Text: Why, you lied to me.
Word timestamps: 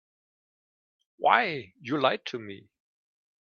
Why, 1.17 1.73
you 1.79 2.01
lied 2.01 2.25
to 2.29 2.39
me. 2.39 2.71